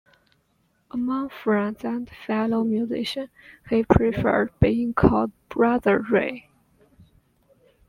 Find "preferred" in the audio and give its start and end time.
3.83-4.51